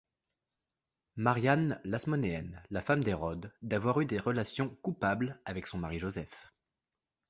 [1.15, 6.51] Mariamne l'Hasmonéenne, la femme d'Hérode, d'avoir eu des relations coupables avec son mari Joseph.